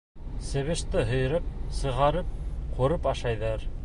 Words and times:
Себеште 0.45 1.03
һөйрәп 1.09 1.51
сығарып, 1.81 2.33
ҡурып 2.79 3.07
ашайҙар. 3.13 3.67